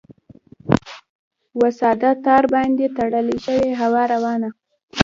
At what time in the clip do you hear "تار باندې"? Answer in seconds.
2.25-2.85